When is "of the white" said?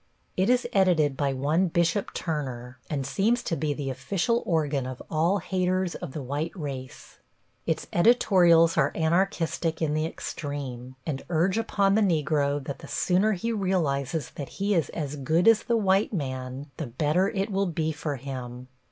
5.93-6.51